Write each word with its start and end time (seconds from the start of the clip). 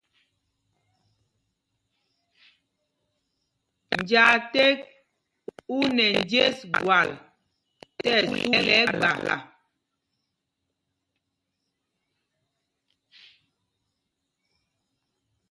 Njāā 3.99 4.33
ték 4.53 4.77
u 5.77 5.77
nɛ 5.95 6.05
njes 6.23 6.57
gwal 6.81 7.09
tí 7.97 8.07
ɛsu 8.17 8.35
lɛ 8.67 8.75
ɛgbala. 8.81 9.35